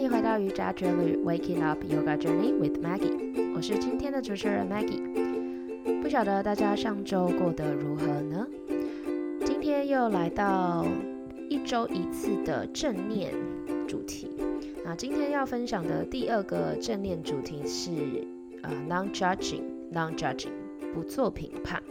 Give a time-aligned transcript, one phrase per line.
[0.00, 3.52] 欢迎回到瑜伽之旅，Waking Up Yoga Journey with Maggie。
[3.54, 6.00] 我是今天的主持人 Maggie。
[6.00, 8.46] 不晓得大家上周过得如何呢？
[9.44, 10.86] 今天又来到
[11.50, 13.34] 一周一次的正念
[13.86, 14.30] 主题。
[14.86, 17.90] 那今天要分享的第二个正念主题是
[18.62, 20.48] 呃 Non-judging，Non-judging，
[20.94, 21.82] 不做评判。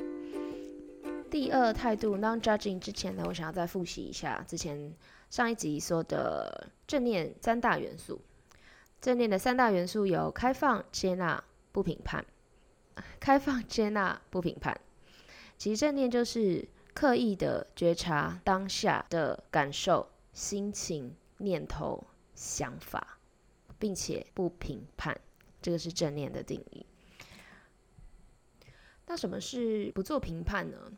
[1.30, 4.94] 第二态度 Non-judging 之前呢，我想要再复习一下之前。
[5.30, 8.20] 上一集说的正念三大元素，
[9.00, 12.26] 正念的三大元素有开放、接纳、不评判。
[13.20, 14.82] 开放、接纳、不评判。
[15.56, 23.20] 其实正念就是刻意的觉察当下的感受、心情、念头、想法，
[23.78, 25.16] 并且不评判。
[25.62, 26.84] 这个是正念的定义。
[29.06, 30.92] 那什么是不做评判呢？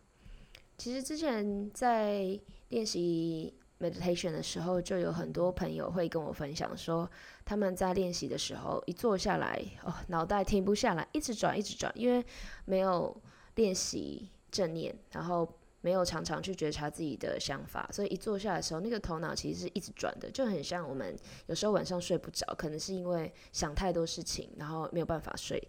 [0.81, 3.53] 其实之前在练习。
[3.79, 7.09] meditation 的时候，就有很多朋友会跟我分享说，
[7.43, 12.23] 他们在练习的时候一坐下来，哦，脑袋停不下来，一直转，一直转，因为
[12.65, 13.19] 没有
[13.55, 15.51] 练习正念，然后
[15.81, 25.59] 没有常常去觉察自己的想法，所以一坐下来的时候，那个头脑其实是一直转的，就很像我们有时候晚上睡不着，可能是因为想太多事情，然后没有办法睡，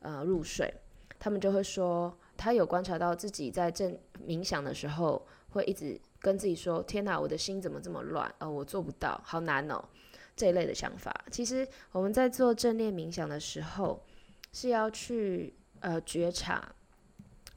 [0.00, 0.70] 呃，入睡。
[1.18, 6.00] 他们就会说，他有观察到自己在正冥想的时候，会一直。
[6.22, 8.30] 跟自己说：“天哪，我的心怎么这么乱？
[8.36, 9.82] 呃，我做不到，好难哦。”
[10.36, 14.04] 这一类的想法，其实我们在做正念冥想的时候，
[14.52, 16.74] 是要去呃觉察，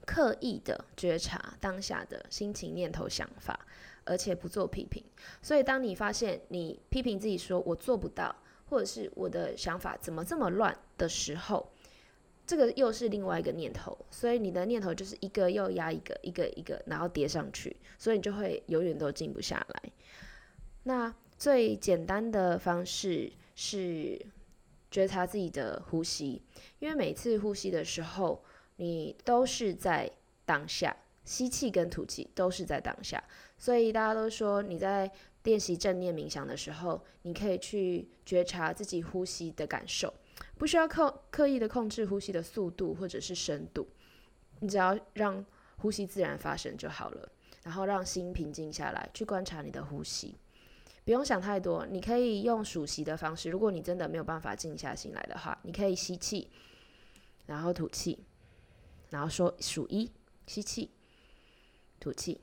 [0.06, 3.59] 刻意的觉察当下的心情、念头、想法，
[4.06, 5.03] 而且不做批评。
[5.42, 8.34] 所以，当你发现你批评自己说“我做不到”，
[8.70, 11.70] 或者是我的想法怎么这么乱的时候，
[12.45, 19.91] 这个又是另外一个念头，所以你的念头就是一个又压一个，一个一个，然后叠上去，所以你就会永远都静不下来。
[20.83, 24.19] 那最简单的方式是
[24.91, 26.41] 觉察自己的呼吸，
[26.80, 28.44] 因为每次呼吸的时候，
[28.75, 30.12] 你都是在
[30.45, 33.23] 当下，吸气跟吐气都是在当下，
[33.57, 35.09] 所以大家都说你在
[35.44, 40.13] 练习正念冥想的时候，你可以去觉察自己呼吸的感受。
[40.58, 43.88] 不需要刻刻意的控制呼吸的速度或者是深度，
[44.59, 45.46] 你只要让
[45.78, 47.30] 呼吸自然发生就好了。
[47.64, 50.36] 然后让心平静下来，去观察你的呼吸，
[51.06, 51.86] 不用想太多。
[51.86, 56.50] 你可以用数息的方式，如果你真的没有办法静下心来的话，你可以吸气，
[57.46, 58.25] 然后吐气，
[59.12, 60.12] 然后说数一，
[60.46, 60.92] 吸气，
[62.02, 62.42] 吐气，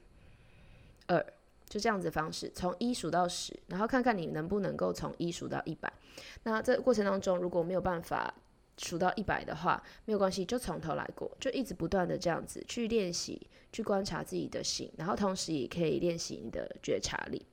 [1.07, 1.35] 二。
[1.71, 5.91] 就这样子方式，从一数到十，然后看看你能不能够从一数到一百。
[6.43, 8.35] 那这过程当中，如果没有办法
[8.77, 17.47] 数到一百的话，没有关系，就从头来过，就一直不断的这样子去练习，去观察自己的心，然后同时也可以练习你的觉察力。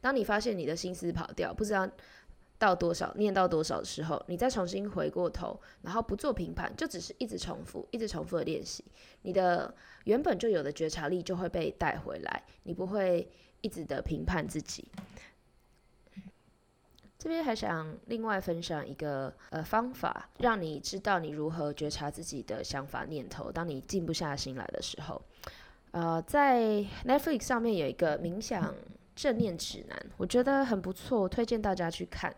[0.00, 1.88] 当你发现你的心思跑掉，不知道。
[2.58, 8.84] 到多少念到多少的时候，你再重新回过头，然后不做评判，就只是一直重复、一直重复的练习，
[9.22, 9.74] 你的
[10.04, 13.28] 原本就有的觉察力就会被带回来，你不会
[13.60, 14.88] 一直的评判自己。
[17.18, 23.52] 这边还想另外分享一个呃方法，让你知道你如何觉察自己的想法念头。
[23.52, 25.20] 当你静不下心来的时候，
[25.90, 28.74] 呃，在 Netflix 上面有一个冥想。
[29.16, 32.32] 正念指南，我觉得很不错，推荐大家去看，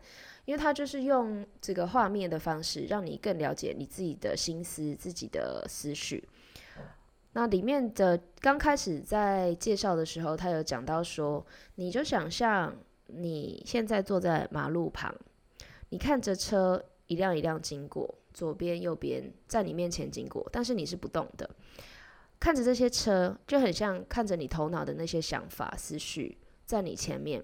[0.44, 6.26] 因为它就是用这个画面的方式，让你更了解你自己的心思、自己的思绪。
[7.32, 11.44] 那里面的刚开始在介绍的时候，他有讲到说，
[11.74, 12.74] 你就想象
[13.08, 15.14] 你现在坐在马路旁，
[15.90, 21.48] 你看着车一辆一辆经过，左边、右边在你面前经过，但是你是不动的，
[22.40, 26.38] 看着这些车，就很像看着你头脑的那些想法、思绪。
[26.68, 27.42] 在你前面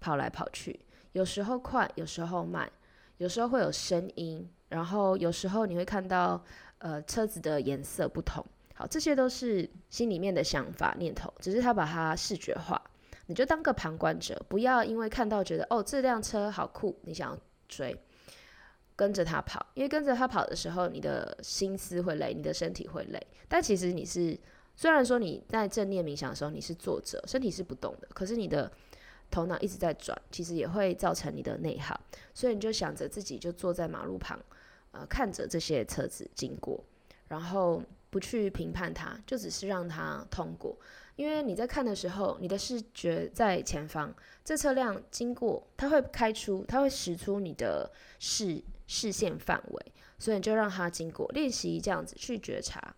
[0.00, 0.80] 跑来跑去，
[1.12, 2.72] 有时候快，有时候慢，
[3.18, 6.42] 有时候会有声音，然后有时候你会看到
[6.78, 8.42] 呃车子的颜色不同。
[8.74, 12.80] 好，这些都是心里面的想法念头，只是他把它视觉化。
[13.26, 17.38] 你就当个旁观者，不要因为看到觉得哦这辆车好酷，你想要
[17.68, 17.94] 追，
[18.96, 24.40] 跟着他跑，因为跟着他跑的时候，你的心思会累，你的身体会累，但其实你是。
[24.80, 28.72] 虽然说你在正念冥想的时候你是坐着，身体是不动的，可是你的
[29.30, 32.00] 头脑一直在转，其实也会造成你的内耗。
[32.32, 34.40] 所以你就想着自己就坐在马路旁，
[34.92, 36.82] 呃，看着这些车子经过，
[37.28, 40.74] 然后不去评判它，就只是让它通过。
[41.16, 44.10] 因为你在看的时候，你的视觉在前方，
[44.42, 52.96] 这车辆经过，它会开出，它会驶出你的视视线范围，所以你就让它经过，练习这样子去觉察。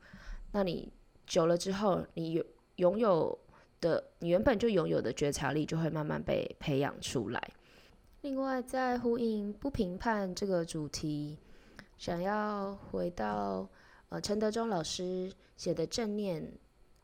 [0.52, 0.88] 那你。
[1.32, 2.44] 久了之后，你有
[2.76, 3.38] 拥有
[3.81, 7.43] 的，你原本就拥有的觉察力就会慢慢被培养出来。
[8.20, 11.38] 另外，在呼应不评判这个主题，
[11.96, 13.67] 想要回到
[14.11, 16.52] 呃陈德忠老师写的正念，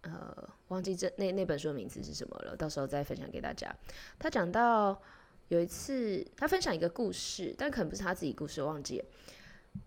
[0.02, 3.74] 呃，忘记这那那本书的名字是什么了，到时候再分享给大家。
[4.18, 5.00] 他讲到
[5.48, 9.04] 有一次，他分享一个故事，但可能不是他自己故事，忘记了。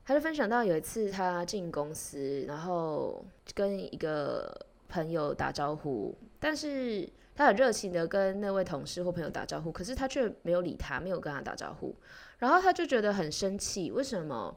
[0.06, 7.10] 他就分享到有一次他进公司，然后跟一个朋友打招呼，但是。
[7.34, 11.96] 他很热情的跟那位同事或朋友打招呼，可是他却没有理他，没有跟他打招呼。
[12.38, 14.56] 然后他就觉得很生气，为什么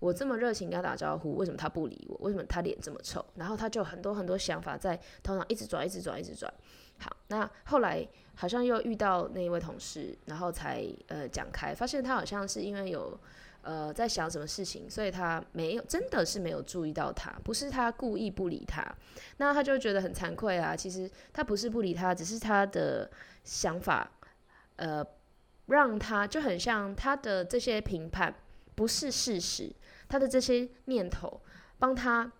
[0.00, 2.18] 我这么热情跟他打招呼，为什么他不理我？
[2.22, 3.24] 为什么他脸这么臭？
[3.36, 6.52] 然后他就很多很多想法在头脑一直转，一直转，一直转。
[6.98, 13.18] 好，那后来好像又遇到那一位同事，然后才呃讲开，发现他好像是因为有。
[13.62, 18.82] 呃，在想什么事情，所以他没有，真的是没有注意到他，不是他故意不理他，
[19.36, 20.74] 那他就觉得很惭愧啊。
[20.74, 23.10] 其实他不是不理他，只是他的
[23.44, 24.10] 想法，
[24.76, 25.04] 呃，
[25.66, 28.34] 让他就很像他的这些评判
[28.74, 29.70] 不是事实，
[30.08, 31.40] 他的这些念头
[31.78, 32.32] 帮他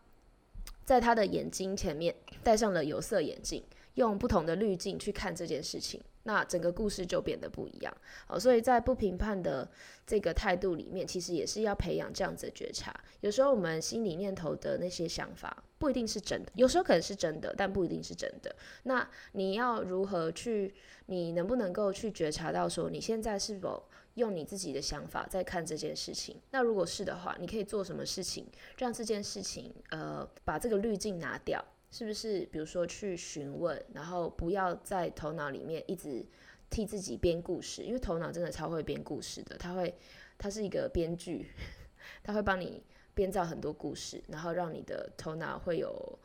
[0.85, 3.63] 在他的眼睛前面戴上了有色眼镜，
[3.95, 6.01] 用不同的滤镜去看这件事情。
[6.29, 7.97] 那整个故事就变得不一样，
[8.27, 9.67] 好，所以在不评判的
[10.07, 12.95] 这个态度里面，其实也是要培养这样子的觉察。
[13.21, 18.55] 有时候我们心里念头的那些想法不一定是真的，有时候可能是真的，但不一定是真的。
[18.83, 20.75] 那你要如何去？
[21.11, 23.83] 你能不能够去觉察到说，你现在是否
[24.17, 26.39] 用你自己的想法在看这件事情？
[26.51, 28.47] 那如果是的话，你可以做什么事情
[28.77, 31.65] 让这件事情，呃，把这个滤镜拿掉？
[31.91, 32.45] 是不是？
[32.47, 36.25] 比如说去询问，然后不要在头脑里面一直
[36.69, 39.57] 替自己编故事，因为头脑真的超会编故事的。
[39.57, 39.95] 他会，
[40.37, 41.51] 他是一个编剧，
[42.23, 42.83] 他会帮你
[43.15, 46.19] 编造很多故事，然后让你的头脑会有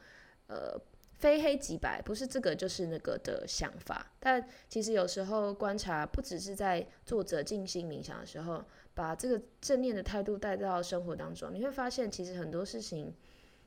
[0.47, 0.77] 呃
[1.17, 4.11] 非黑即白，不是这个就是那个的想法。
[4.19, 8.61] 但其实有时候观察，不只是在作者静心冥想的时候，
[8.93, 13.15] 把这个正念的态度带到生活当中，你会发现其实很多事情。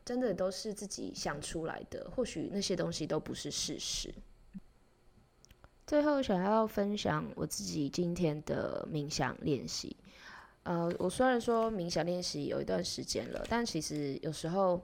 [0.06, 4.14] 真的都是自己想出来的，或许那些东西都不是事实。
[5.84, 9.96] 最后想要分享我自己今天的冥想练习。
[10.62, 14.80] 呃，我虽然说冥想练习有一段时间了，但其实有时候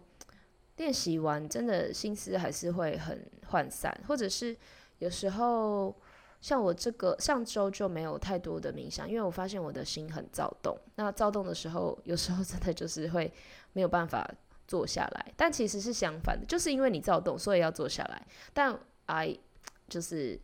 [0.78, 4.56] 练习完，真的心思还是会很涣散，或者是
[4.98, 5.94] 有时候
[6.40, 10.76] 像我这个上周就没有太多的冥想，因为我发现我的心很躁动。
[10.96, 13.32] 那躁动的时候，有时候真的就是会
[13.72, 14.28] 没有办法。
[14.72, 18.26] 坐下来，但其实是相反的，就是因为你躁动，所以要坐下来。
[18.54, 18.74] 但
[19.04, 19.38] I
[19.86, 20.40] 就是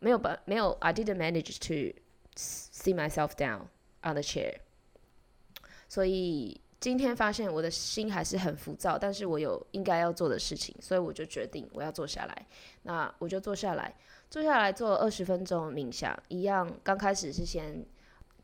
[0.00, 1.96] 没有办没有，I didn't manage to
[2.34, 3.66] see myself down
[4.02, 4.56] on the chair。
[5.88, 12.46] 所以今天发现我的心还是很浮躁，但是我有应该要做的事情，所以我就决定我要坐下来。
[12.82, 13.94] 那我就坐下来，
[14.28, 16.68] 坐下来做二十分钟冥想，一样。
[16.82, 17.86] 刚开始是先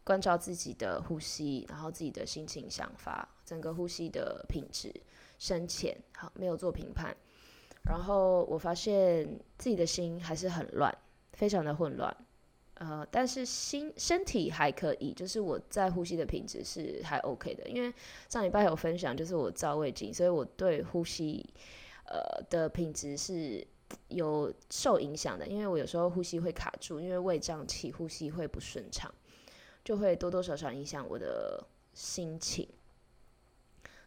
[0.04, 4.94] 关照自己的呼吸，然后自己的心情想法，整个呼吸的品质。
[5.38, 7.14] 深浅好，没有做评判，
[7.84, 10.96] 然后我发现自己的心还是很乱，
[11.34, 12.16] 非常的混乱，
[12.74, 17.92] 呃，但是心身体还可以，就是我在呼吸的品质是还 OK 的，因为
[18.28, 21.44] 上礼拜有分享，就是我照胃镜，所以我对呼吸
[22.06, 23.66] 呃的品质是
[24.08, 29.14] 有受影响的，因为我有时候呼吸会卡住，因为胃胀气，呼吸会不顺畅，
[29.84, 31.62] 就会多多少少影响我的
[31.92, 32.66] 心情，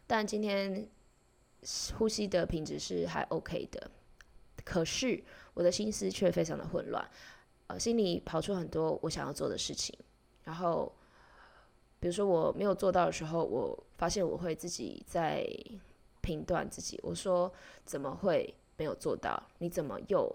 [0.06, 0.88] 但今天。
[1.98, 3.90] 呼吸的品质是还 OK 的，
[4.64, 7.06] 可是我的心思却非常的混乱，
[7.66, 9.94] 呃，心里跑出很多我想要做的事情，
[10.44, 10.90] 然后，
[11.98, 15.46] 比如说我没有做到的时候，我发现我会自己在
[16.22, 17.52] 评断自己，我说
[17.84, 19.42] 怎么会没有做到？
[19.58, 20.34] 你怎么又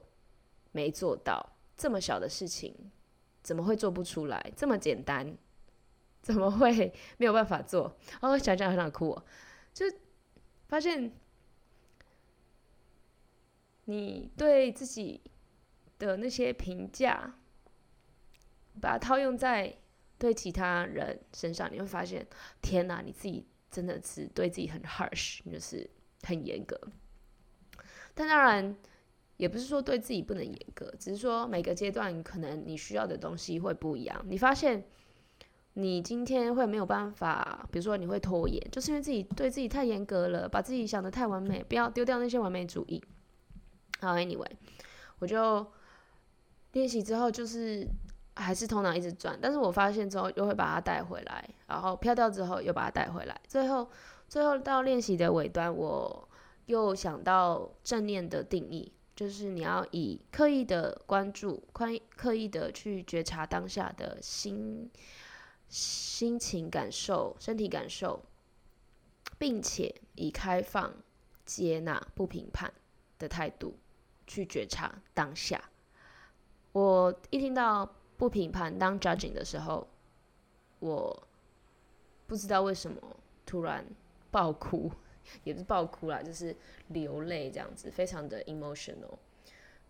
[0.72, 1.44] 没做到？
[1.76, 2.74] 这么小的事情
[3.42, 4.54] 怎么会做不出来？
[4.56, 5.36] 这么简单
[6.22, 7.98] 怎么会没有办法做？
[8.22, 9.20] 哦，想想很想哭，
[9.74, 9.86] 就。
[10.68, 11.12] 发现
[13.86, 15.22] 你对自己
[16.00, 17.36] 的那些评价，
[18.82, 19.78] 把它套用在
[20.18, 22.26] 对其他人身上，你会发现，
[22.62, 25.90] 天哪，你自己真的是对自己很 harsh，就是
[26.24, 26.80] 很严格。
[28.14, 28.76] 但当然，
[29.38, 34.26] 也不是说对自己不能严格，只是说每个阶段可能你需要的东西会不一样。
[34.28, 34.84] 你发现。
[35.78, 43.04] 你今天会没有办法，比如说你会拖延，就是因为自己对自己太严格了，把自己想的太完美，不要丢掉那些完美主义。
[44.00, 44.52] 好，Anyway，
[45.20, 45.66] 我就
[46.72, 47.86] 练习之后就是
[48.36, 53.90] 还是头脑一直转，但是我发现之后又会把它带回来，然后飘掉之后又把它带回来，最后
[54.30, 56.28] 最后到练习的尾端，我
[56.68, 64.90] 又想到正念的定义，就是你要以刻意的关注、刻刻意的去觉察当下的心
[65.76, 68.24] 心情感受、身体感受，
[69.38, 70.94] 并且以开放、
[71.46, 72.74] 接纳、不评判
[73.20, 73.78] 的态度
[74.26, 75.62] 去觉察当下。
[76.72, 79.86] 我一听到不评判当 judging 的时候，
[80.80, 81.28] 我
[82.26, 83.02] 不知道为什么
[83.46, 83.86] 突然
[84.32, 84.90] 爆哭。
[85.44, 86.56] 也不是爆哭啦，就是
[86.90, 89.18] 流泪这样子，非常的 emotional。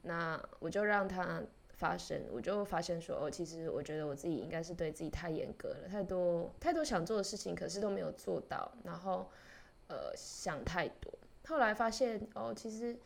[0.02, 1.44] 那我就让他
[1.76, 9.30] 发生，我就发现说，哦，其实我觉得我自己应该是对自己太严格了，太多太多想做的事情，可是都没有做到，然后
[9.88, 11.14] 呃想太多。
[11.48, 12.98] 后来发现，哦，其实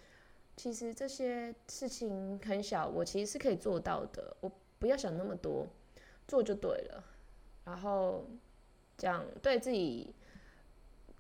[0.55, 5.67] 其实这些事情很小，我其实是可以做到的，我不要想那么多，
[6.27, 7.03] 做就对了。
[7.65, 8.25] 然后
[8.97, 10.13] 这样对自己。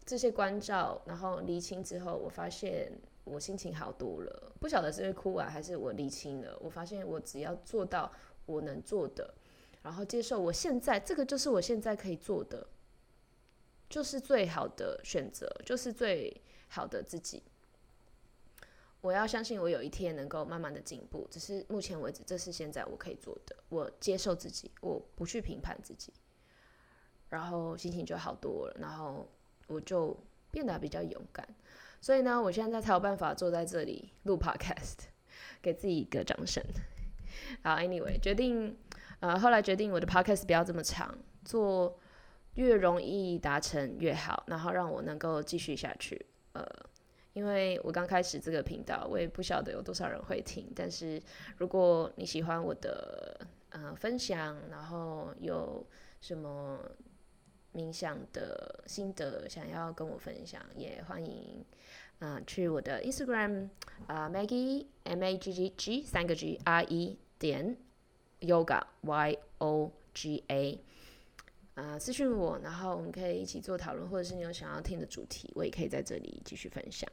[0.05, 2.91] 这些关照，然后厘清之后，我发现
[3.29, 4.53] 我心情好多了。
[4.59, 6.57] 不晓得是因为哭完，还是我理清了。
[6.59, 8.11] 我发现我只要做到
[8.45, 9.33] 我能做的，
[9.81, 12.67] 然后接受我现在这个就是我现在可以做的，
[13.89, 17.43] 就是最好的选择，就是最好的自己。
[19.01, 23.55] 我要相信我有一天能够慢慢的进步，只是目前为止，这是现在我可以做的。
[23.69, 26.11] 我接受自己，我不去评判自己，
[27.29, 28.77] 然后心情就好多了。
[28.79, 29.27] 然后。
[29.71, 30.17] 我就
[30.49, 31.47] 变得比较勇敢，
[32.01, 34.95] 所以呢，我现在才有办法坐在这里录 podcast，
[35.61, 36.63] 给自己一个掌声。
[37.63, 38.77] 好，anyway，决定，
[39.19, 41.99] 呃，后来决定我的 podcast 不要这么长，做
[42.55, 46.25] 越容易达成越好，然后让我能够继续下去。
[46.53, 46.65] 呃，
[47.33, 51.21] 因为我刚开始这个频道，我也不晓得有多少人会听，但是
[51.57, 53.39] 如果你喜欢我的
[53.69, 55.85] 呃分享，然后有
[56.21, 56.79] 什么。
[57.73, 61.63] 冥想的心得想要跟我分享，也欢迎
[62.17, 63.69] 啊去我的 Instagram
[64.07, 67.77] 啊 Maggie M A G G G 三个 G R E 点
[68.41, 70.79] Yoga Y O G A
[71.75, 77.09] 啊私讯我，然后我们可以一起做讨论，或者是你有想要听的主题，我也可以在这里继续分享。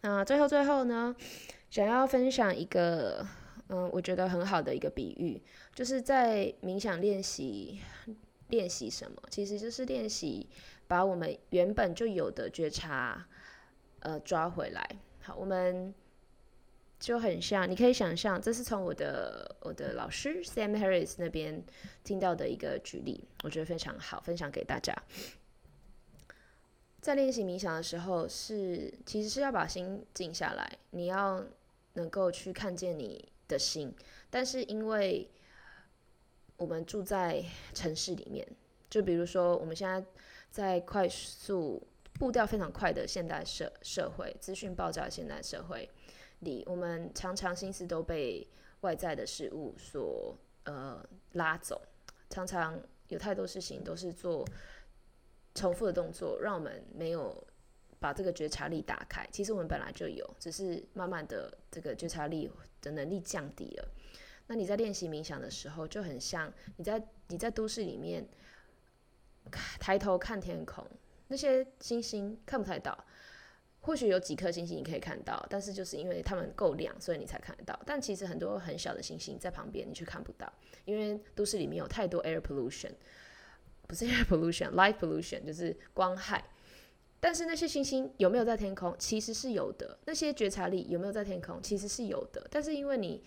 [0.00, 1.14] 那最后最后呢，
[1.70, 3.26] 想要分享一个
[3.68, 5.42] 嗯我觉得很好的一个比喻，
[5.74, 7.80] 就是在冥想练习。
[8.48, 9.22] 练习什么？
[9.30, 10.48] 其实就是练习
[10.86, 13.26] 把我们原本就有的觉察，
[14.00, 14.96] 呃，抓回来。
[15.20, 15.94] 好，我们
[16.98, 21.62] 就很像，你可以想象，这是从我的我的老师 Sam Harris 那边
[22.02, 24.94] 听到的一个举例，我觉得非常好，分享给大家。
[27.00, 31.44] 在练习冥想的时候，是其实是要把心静下来，你要
[31.92, 33.94] 能够去看见你的心，
[34.28, 35.30] 但是因为
[36.58, 38.46] 我们住在城市里面，
[38.90, 40.04] 就比如说我们现在
[40.50, 41.80] 在快速
[42.14, 45.88] 步调非常快的现代社社会，资讯爆炸的现代社会
[46.40, 48.46] 里，我们常常心思都被
[48.80, 51.00] 外在的事物所呃
[51.34, 51.80] 拉走，
[52.28, 54.44] 常常有太多事情都是做
[55.54, 57.46] 重复的动作，让我们没有
[58.00, 59.24] 把这个觉察力打开。
[59.30, 62.50] 其实我们本来就有，只是慢慢的这个觉察力
[62.82, 63.88] 的能力降低了。
[64.48, 68.26] 那你在练习冥想的时候，就很像你在你在都市里面
[69.78, 70.84] 抬头看天空，
[71.28, 73.04] 那些星星看不太到，
[73.80, 77.78] 或许有几颗星星你可以看到，但是就是因为它们够亮，所以你才看得到。
[77.86, 80.52] 但其实很多很小的星星在旁边，你却看不到，
[80.84, 82.92] 因为都市里面有太多 air pollution，
[83.86, 86.42] 不是 air pollution，light pollution，就是光害。
[87.20, 88.94] 但是那些星星有没有在天空？
[88.96, 89.98] 其实是有的。
[90.04, 91.60] 那些觉察力有没有在天空？
[91.60, 92.46] 其实是有的。
[92.48, 93.24] 但是因为你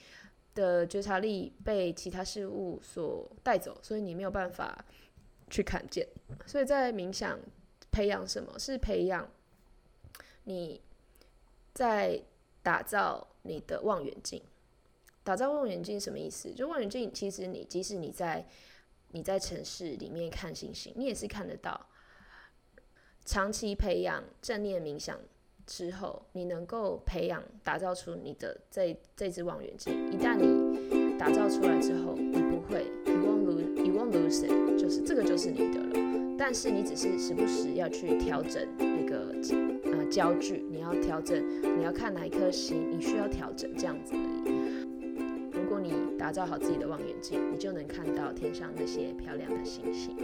[0.54, 4.84] 的觉察力被其他事物所带走，所以你没有办法
[5.50, 6.08] 去看见。
[6.46, 7.40] 所以在冥想
[7.92, 9.30] 培养什么是培养
[10.44, 10.82] 你
[11.74, 12.22] 在
[12.62, 14.42] 打造你的望远镜。
[15.24, 16.52] 打造望远镜什么意思？
[16.54, 18.46] 就望远镜，其实你即使你在
[19.10, 21.88] 你在城市里面看星星，你也是看得到。
[23.24, 25.20] 长期培养正念冥想。
[25.72, 30.12] 之后，你能够培养、打造出你的这这只望远镜。
[30.12, 36.36] 一旦你打造出来之后，你不会，you won't lose，you won't lose it，就是这个就是你的了。
[36.38, 39.34] 但是你只是时不时要去调整那个
[39.86, 41.42] 呃焦距，你要调整，
[41.80, 45.52] 你要看哪一颗星，你需要调整这样子而已。
[45.54, 50.18] 如果你打造好自己的望远镜，你就能看到天上那些漂亮的星星。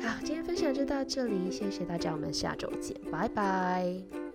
[0.00, 4.25] 好，今天分享就到这里，谢谢大家，我们下周见，拜拜。